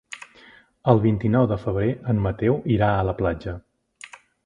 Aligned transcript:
El 0.93 1.01
vint-i-nou 1.03 1.47
de 1.53 1.59
febrer 1.65 1.91
en 2.15 2.25
Mateu 2.29 2.61
irà 2.79 2.91
a 2.97 3.07
la 3.11 3.19
platja. 3.25 3.59